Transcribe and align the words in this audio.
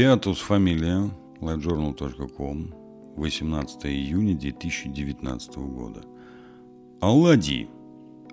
Beatus 0.00 0.36
фамилия, 0.36 1.10
livejournal.com, 1.42 2.74
18 3.16 3.84
июня 3.84 4.34
2019 4.34 5.56
года. 5.56 6.00
Оладьи. 7.02 7.68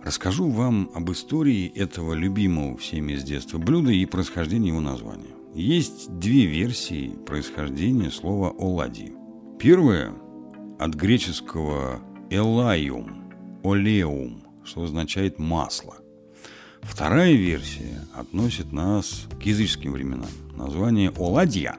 Расскажу 0.02 0.48
вам 0.48 0.90
об 0.96 1.12
истории 1.12 1.68
этого 1.76 2.14
любимого 2.14 2.78
всеми 2.78 3.16
с 3.16 3.24
детства 3.26 3.58
блюда 3.58 3.92
и 3.92 4.06
происхождении 4.06 4.70
его 4.70 4.80
названия. 4.80 5.36
Есть 5.54 6.10
две 6.18 6.46
версии 6.46 7.10
происхождения 7.26 8.12
слова 8.12 8.56
оладьи. 8.58 9.12
Первая 9.60 10.14
от 10.80 10.94
греческого 10.94 12.00
элайум, 12.30 13.30
олеум, 13.66 14.42
что 14.64 14.84
означает 14.84 15.38
масло. 15.38 15.98
Вторая 16.88 17.34
версия 17.34 18.02
относит 18.16 18.72
нас 18.72 19.28
к 19.40 19.44
языческим 19.44 19.92
временам. 19.92 20.30
Название 20.56 21.12
Оладья 21.16 21.78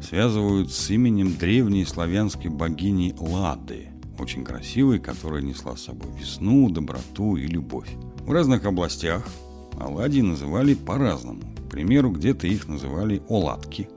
связывают 0.00 0.72
с 0.72 0.90
именем 0.90 1.36
древней 1.36 1.84
славянской 1.84 2.50
богини 2.50 3.14
Лады, 3.18 3.88
очень 4.18 4.44
красивой, 4.44 5.00
которая 5.00 5.42
несла 5.42 5.76
с 5.76 5.84
собой 5.84 6.10
весну, 6.16 6.70
доброту 6.70 7.36
и 7.36 7.46
любовь. 7.46 7.90
В 8.20 8.30
разных 8.30 8.64
областях 8.64 9.26
оладьи 9.80 10.22
называли 10.22 10.74
по-разному. 10.74 11.42
К 11.66 11.70
примеру, 11.70 12.10
где-то 12.10 12.46
их 12.46 12.68
называли 12.68 13.22
оладки, 13.28 13.88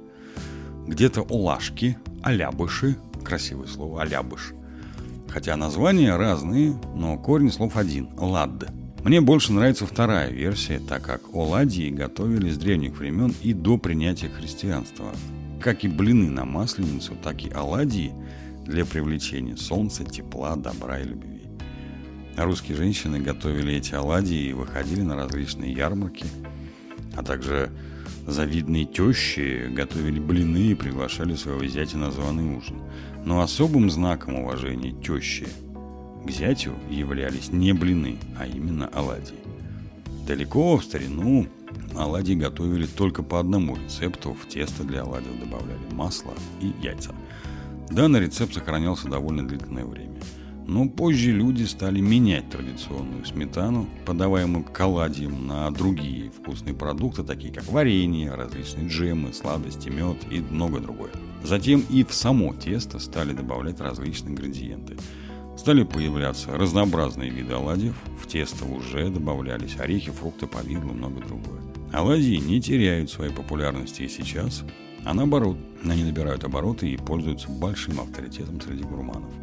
где-то 0.88 1.22
олашки, 1.22 1.98
алябыши, 2.24 2.98
красивое 3.24 3.68
слово, 3.68 4.02
алябыш. 4.02 4.54
Хотя 5.28 5.56
названия 5.56 6.16
разные, 6.16 6.74
но 6.96 7.18
корень 7.18 7.52
слов 7.52 7.78
один– 7.78 8.10
лад. 8.18 8.72
Мне 9.04 9.22
больше 9.22 9.54
нравится 9.54 9.86
вторая 9.86 10.30
версия, 10.30 10.80
так 10.80 11.04
как 11.04 11.34
оладьи 11.34 11.90
готовили 11.90 12.50
с 12.50 12.58
древних 12.58 12.98
времен 12.98 13.34
и 13.42 13.54
до 13.54 13.78
принятия 13.78 14.28
христианства. 14.28 15.14
Как 15.62 15.86
и 15.86 15.88
блины 15.88 16.30
на 16.30 16.46
масленицу, 16.46 17.16
так 17.24 17.44
и 17.44 17.50
оладьи 17.50 18.12
для 18.66 18.86
привлечения 18.86 19.56
солнца, 19.56 20.04
тепла, 20.04 20.58
добра 20.58 21.00
и 21.00 21.06
любви. 21.06 21.42
Русские 22.36 22.76
женщины 22.76 23.20
готовили 23.20 23.76
эти 23.76 23.96
оладьи 23.96 24.50
и 24.50 24.54
выходили 24.54 25.02
на 25.02 25.16
различные 25.16 25.74
ярмарки, 25.74 26.26
а 27.16 27.24
также 27.24 27.70
завидные 28.28 28.86
тещи 28.86 29.70
готовили 29.70 30.20
блины 30.20 30.72
и 30.72 30.76
приглашали 30.76 31.36
своего 31.36 31.66
зятя 31.66 31.98
на 31.98 32.12
званый 32.12 32.56
ужин. 32.56 32.82
Но 33.26 33.42
особым 33.42 33.90
знаком 33.90 34.36
уважения 34.36 34.92
тещи 34.92 35.48
к 36.26 36.30
зятю 36.30 36.74
являлись 36.90 37.52
не 37.52 37.74
блины, 37.74 38.18
а 38.38 38.46
именно 38.46 38.88
оладьи. 38.88 39.38
Далеко 40.28 40.78
в 40.78 40.84
старину 40.84 41.48
оладьи 41.96 42.36
готовили 42.36 42.86
только 42.86 43.24
по 43.24 43.40
одному 43.40 43.76
рецепту. 43.76 44.34
В 44.34 44.48
тесто 44.48 44.84
для 44.84 45.02
оладьев 45.02 45.40
добавляли 45.40 45.80
масло 45.92 46.34
и 46.62 46.74
яйца. 46.82 47.16
Данный 47.90 48.20
рецепт 48.20 48.54
сохранялся 48.54 49.08
довольно 49.08 49.48
длительное 49.48 49.86
время. 49.86 50.20
Но 50.68 50.88
позже 50.88 51.32
люди 51.32 51.64
стали 51.64 52.00
менять 52.00 52.48
традиционную 52.52 53.26
сметану, 53.26 53.88
подаваемую 54.06 54.64
к 54.66 54.80
оладьям, 54.80 55.48
на 55.48 55.72
другие 55.72 56.30
вкусные 56.30 56.76
продукты, 56.76 57.24
такие 57.24 57.52
как 57.52 57.66
варенье, 57.72 58.36
различные 58.36 58.88
джемы, 58.88 59.34
сладости, 59.34 59.90
мед 59.90 60.18
и 60.30 60.42
многое 60.42 60.82
другое. 60.82 61.10
Затем 61.44 61.84
и 61.90 62.04
в 62.04 62.14
само 62.14 62.54
тесто 62.54 63.00
стали 63.00 63.34
добавлять 63.34 63.80
различные 63.80 64.34
ингредиенты. 64.34 64.96
Стали 65.60 65.84
появляться 65.84 66.56
разнообразные 66.56 67.30
виды 67.30 67.52
оладьев, 67.54 67.94
в 68.18 68.28
тесто 68.28 68.64
уже 68.64 69.10
добавлялись 69.10 69.78
орехи, 69.78 70.10
фрукты, 70.10 70.48
повидло 70.48 70.94
много 70.94 71.20
другое. 71.20 71.60
Оладьи 71.92 72.38
не 72.38 72.62
теряют 72.62 73.12
своей 73.12 73.34
популярности 73.34 74.04
и 74.04 74.08
сейчас, 74.08 74.64
а 75.04 75.14
наоборот, 75.14 75.58
они 75.84 76.06
набирают 76.06 76.46
обороты 76.46 76.88
и 76.88 76.96
пользуются 76.96 77.50
большим 77.50 78.00
авторитетом 78.00 78.62
среди 78.62 78.84
гурманов. 78.84 79.34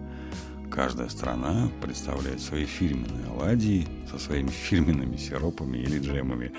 Каждая 0.70 1.10
страна 1.10 1.68
представляет 1.82 2.41
свои 2.41 2.64
фирменные 2.64 3.26
оладьи 3.26 3.86
со 4.10 4.18
своими 4.18 4.48
фирменными 4.48 5.18
сиропами 5.18 5.76
или 5.76 5.98
джемами. 5.98 6.50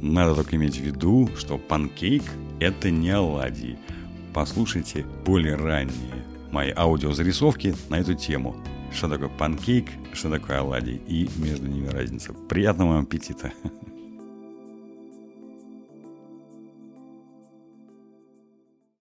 Надо 0.00 0.36
только 0.36 0.56
иметь 0.56 0.78
в 0.78 0.82
виду, 0.82 1.28
что 1.36 1.58
панкейк– 1.58 2.22
это 2.60 2.90
не 2.90 3.10
оладьи. 3.10 3.78
Послушайте 4.32 5.04
более 5.26 5.56
ранние 5.56 6.19
мои 6.52 6.72
аудиозарисовки 6.74 7.74
на 7.88 7.96
эту 7.96 8.14
тему. 8.14 8.56
Что 8.92 9.08
такое 9.08 9.28
панкейк, 9.28 9.88
что 10.12 10.30
такое 10.30 10.60
оладьи 10.60 11.00
и 11.06 11.28
между 11.36 11.66
ними 11.66 11.88
разница. 11.88 12.32
Приятного 12.32 12.94
вам 12.94 13.02
аппетита! 13.02 13.52